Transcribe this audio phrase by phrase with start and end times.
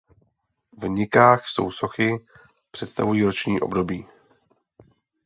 [0.77, 2.25] V nikách jsou sochy
[2.71, 4.07] představují roční období.